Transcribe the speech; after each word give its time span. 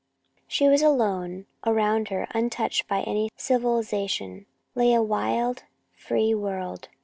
She 0.47 0.67
was 0.67 0.81
alone. 0.81 1.45
Around 1.63 2.07
her, 2.07 2.27
untouched 2.33 2.87
by 2.87 3.01
any 3.01 3.29
civilization, 3.37 4.47
lay 4.73 4.95
a 4.95 5.03
wild, 5.03 5.65
free 5.95 6.33
world. 6.33 6.89